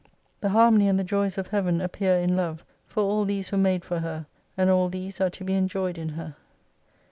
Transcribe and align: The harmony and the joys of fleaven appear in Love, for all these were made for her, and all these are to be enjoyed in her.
The 0.39 0.49
harmony 0.49 0.87
and 0.87 0.97
the 0.97 1.03
joys 1.03 1.37
of 1.37 1.49
fleaven 1.49 1.79
appear 1.79 2.15
in 2.17 2.35
Love, 2.35 2.65
for 2.87 3.03
all 3.03 3.23
these 3.23 3.51
were 3.51 3.57
made 3.59 3.85
for 3.85 3.99
her, 3.99 4.25
and 4.57 4.67
all 4.67 4.89
these 4.89 5.21
are 5.21 5.29
to 5.29 5.43
be 5.43 5.53
enjoyed 5.53 5.99
in 5.99 6.09
her. 6.09 6.35